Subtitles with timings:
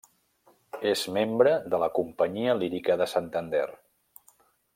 [0.91, 3.67] És membre de la Companyia Lírica de Santander.